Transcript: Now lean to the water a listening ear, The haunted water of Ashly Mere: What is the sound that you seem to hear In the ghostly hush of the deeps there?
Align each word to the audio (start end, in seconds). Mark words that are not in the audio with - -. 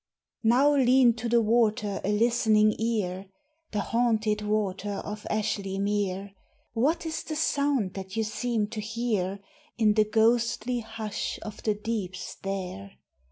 Now 0.41 0.73
lean 0.73 1.13
to 1.17 1.29
the 1.29 1.41
water 1.43 2.01
a 2.03 2.09
listening 2.11 2.73
ear, 2.79 3.27
The 3.69 3.81
haunted 3.81 4.41
water 4.41 4.93
of 4.93 5.27
Ashly 5.29 5.77
Mere: 5.79 6.31
What 6.73 7.05
is 7.05 7.21
the 7.21 7.35
sound 7.35 7.93
that 7.93 8.15
you 8.15 8.23
seem 8.23 8.65
to 8.69 8.79
hear 8.81 9.41
In 9.77 9.93
the 9.93 10.05
ghostly 10.05 10.79
hush 10.79 11.37
of 11.43 11.61
the 11.61 11.75
deeps 11.75 12.33
there? 12.41 12.93